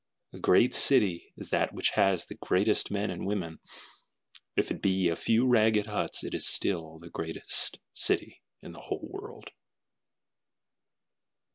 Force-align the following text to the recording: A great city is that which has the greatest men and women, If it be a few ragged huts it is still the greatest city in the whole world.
A 0.33 0.39
great 0.39 0.73
city 0.73 1.31
is 1.37 1.51
that 1.51 1.73
which 1.73 1.91
has 1.91 2.25
the 2.25 2.33
greatest 2.33 2.89
men 2.89 3.11
and 3.11 3.23
women, 3.23 3.59
If 4.55 4.71
it 4.71 4.81
be 4.81 5.07
a 5.09 5.15
few 5.15 5.47
ragged 5.47 5.85
huts 5.85 6.23
it 6.23 6.33
is 6.33 6.47
still 6.47 6.97
the 6.97 7.11
greatest 7.11 7.77
city 7.93 8.41
in 8.63 8.71
the 8.71 8.79
whole 8.81 9.07
world. 9.07 9.51